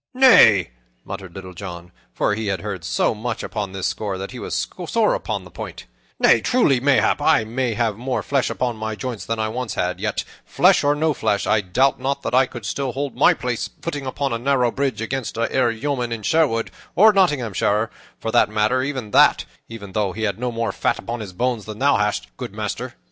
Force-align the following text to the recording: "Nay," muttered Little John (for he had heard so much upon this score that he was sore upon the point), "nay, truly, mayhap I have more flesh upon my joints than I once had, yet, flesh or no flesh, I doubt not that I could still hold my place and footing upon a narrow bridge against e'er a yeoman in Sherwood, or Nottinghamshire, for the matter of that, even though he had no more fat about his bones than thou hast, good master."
"Nay," 0.15 0.71
muttered 1.05 1.35
Little 1.35 1.53
John 1.53 1.91
(for 2.11 2.33
he 2.33 2.47
had 2.47 2.61
heard 2.61 2.83
so 2.83 3.13
much 3.13 3.43
upon 3.43 3.71
this 3.71 3.85
score 3.85 4.17
that 4.17 4.31
he 4.31 4.39
was 4.39 4.65
sore 4.87 5.13
upon 5.13 5.43
the 5.43 5.51
point), 5.51 5.85
"nay, 6.17 6.41
truly, 6.41 6.79
mayhap 6.79 7.21
I 7.21 7.43
have 7.75 7.97
more 7.97 8.23
flesh 8.23 8.49
upon 8.49 8.77
my 8.77 8.95
joints 8.95 9.25
than 9.27 9.37
I 9.37 9.47
once 9.49 9.75
had, 9.75 9.99
yet, 9.99 10.23
flesh 10.43 10.83
or 10.83 10.95
no 10.95 11.13
flesh, 11.13 11.45
I 11.45 11.61
doubt 11.61 11.99
not 12.01 12.23
that 12.23 12.33
I 12.33 12.47
could 12.47 12.65
still 12.65 12.93
hold 12.93 13.15
my 13.15 13.35
place 13.35 13.67
and 13.67 13.83
footing 13.83 14.07
upon 14.07 14.33
a 14.33 14.39
narrow 14.39 14.71
bridge 14.71 15.01
against 15.03 15.37
e'er 15.37 15.69
a 15.69 15.75
yeoman 15.75 16.11
in 16.11 16.23
Sherwood, 16.23 16.71
or 16.95 17.13
Nottinghamshire, 17.13 17.91
for 18.19 18.31
the 18.31 18.47
matter 18.47 18.81
of 18.81 19.11
that, 19.11 19.45
even 19.69 19.91
though 19.91 20.13
he 20.13 20.23
had 20.23 20.39
no 20.39 20.51
more 20.51 20.71
fat 20.71 20.97
about 20.97 21.21
his 21.21 21.31
bones 21.31 21.65
than 21.65 21.77
thou 21.77 21.97
hast, 21.97 22.25
good 22.37 22.55
master." 22.55 22.95